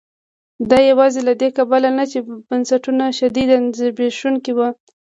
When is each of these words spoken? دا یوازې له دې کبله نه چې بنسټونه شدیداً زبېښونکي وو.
دا 0.69 0.79
یوازې 0.89 1.21
له 1.27 1.33
دې 1.41 1.49
کبله 1.57 1.89
نه 1.97 2.03
چې 2.11 2.19
بنسټونه 2.49 3.05
شدیداً 3.17 3.59
زبېښونکي 3.77 4.51
وو. 4.57 4.69